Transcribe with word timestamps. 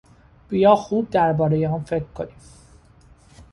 بیا 0.49 0.75
خوب 0.75 1.09
دربارهی 1.09 1.65
آن 1.65 1.83
فکر 1.83 2.03
کنیم. 2.03 2.35